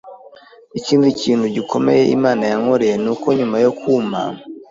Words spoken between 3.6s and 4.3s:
yo kumpa